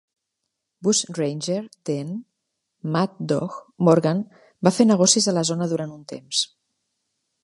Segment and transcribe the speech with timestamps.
[0.85, 1.57] Bushranger
[1.89, 2.15] Dan
[2.95, 3.57] "Mad Dog"
[3.89, 4.23] Morgan
[4.69, 6.45] va fer negocis a la zona durant un temps.